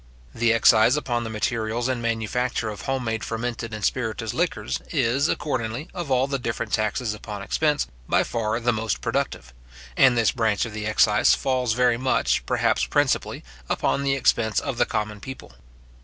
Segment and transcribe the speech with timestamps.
[0.33, 5.29] The excise upon the materials and manufacture of home made fermented and spirituous liquors, is,
[5.29, 9.53] accordingly, of all the different taxes upon expense, by far the most productive;
[9.95, 14.79] and this branch of the excise falls very much, perhaps principally, upon the expense of
[14.79, 15.51] the common people.